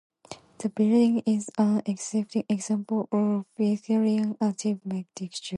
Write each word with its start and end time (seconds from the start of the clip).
The 0.57 0.69
building 0.69 1.19
is 1.27 1.51
an 1.59 1.83
exquisite 1.85 2.47
example 2.49 3.07
of 3.11 3.45
Victorian 3.55 4.35
architecture. 4.41 5.29